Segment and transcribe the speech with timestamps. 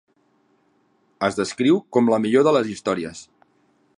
[1.27, 3.25] Es descriu com 'la millor de les històries'.